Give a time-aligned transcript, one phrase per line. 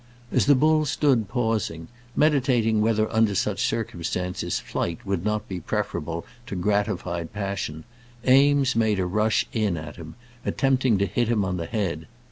[0.31, 6.25] As the bull stood pausing, meditating whether under such circumstances flight would not be preferable
[6.47, 7.83] to gratified passion,
[8.27, 12.07] Eames made a rush in at him, attempting to hit him on the head.